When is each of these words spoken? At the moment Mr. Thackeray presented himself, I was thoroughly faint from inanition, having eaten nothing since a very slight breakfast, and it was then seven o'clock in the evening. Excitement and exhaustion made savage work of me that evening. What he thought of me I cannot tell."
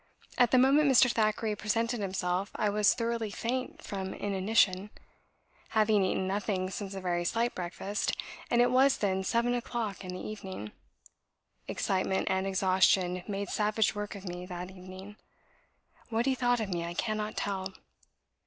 At 0.35 0.49
the 0.49 0.57
moment 0.57 0.89
Mr. 0.89 1.11
Thackeray 1.11 1.55
presented 1.55 1.99
himself, 1.99 2.49
I 2.55 2.69
was 2.71 2.95
thoroughly 2.95 3.29
faint 3.29 3.83
from 3.83 4.15
inanition, 4.15 4.89
having 5.77 6.03
eaten 6.03 6.27
nothing 6.27 6.71
since 6.71 6.95
a 6.95 7.01
very 7.01 7.23
slight 7.23 7.53
breakfast, 7.53 8.17
and 8.49 8.63
it 8.63 8.71
was 8.71 8.97
then 8.97 9.23
seven 9.23 9.53
o'clock 9.53 10.03
in 10.03 10.15
the 10.15 10.19
evening. 10.19 10.71
Excitement 11.67 12.29
and 12.31 12.47
exhaustion 12.47 13.23
made 13.27 13.49
savage 13.49 13.93
work 13.93 14.15
of 14.15 14.27
me 14.27 14.47
that 14.47 14.71
evening. 14.71 15.17
What 16.09 16.25
he 16.25 16.33
thought 16.33 16.59
of 16.59 16.69
me 16.69 16.83
I 16.83 16.95
cannot 16.95 17.37
tell." 17.37 17.71